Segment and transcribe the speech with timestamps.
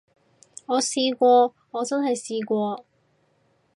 [0.65, 2.83] 我試過，我真係試過